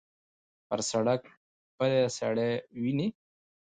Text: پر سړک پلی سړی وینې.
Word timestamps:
پر 0.67 0.79
سړک 0.91 1.21
پلی 1.77 1.99
سړی 2.17 2.51
وینې. 2.81 3.07